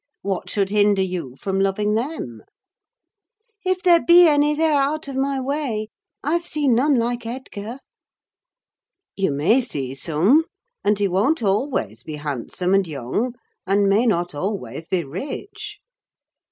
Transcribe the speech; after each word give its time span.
What 0.23 0.49
should 0.49 0.71
hinder 0.71 1.03
you 1.03 1.35
from 1.39 1.59
loving 1.59 1.93
them?" 1.93 2.41
"If 3.63 3.83
there 3.83 4.01
be 4.03 4.27
any, 4.27 4.55
they 4.55 4.65
are 4.65 4.81
out 4.81 5.07
of 5.07 5.15
my 5.15 5.39
way: 5.39 5.89
I've 6.23 6.43
seen 6.43 6.73
none 6.73 6.95
like 6.95 7.23
Edgar." 7.27 7.77
"You 9.15 9.31
may 9.31 9.61
see 9.61 9.93
some; 9.93 10.45
and 10.83 10.97
he 10.97 11.07
won't 11.07 11.43
always 11.43 12.01
be 12.01 12.15
handsome, 12.15 12.73
and 12.73 12.87
young, 12.87 13.35
and 13.67 13.87
may 13.87 14.07
not 14.07 14.33
always 14.33 14.87
be 14.87 15.03
rich." 15.03 15.77